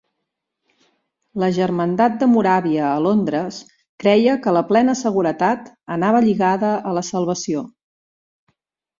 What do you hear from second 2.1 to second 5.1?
de Moràvia, a Londres, creia que la plena